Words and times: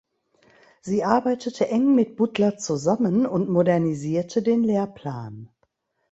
Sie 0.81 1.03
arbeitete 1.03 1.67
eng 1.67 1.93
mit 1.93 2.15
Butler 2.15 2.57
zusammen 2.57 3.27
und 3.27 3.51
modernisierte 3.51 4.41
den 4.41 4.63
Lehrplan. 4.63 5.49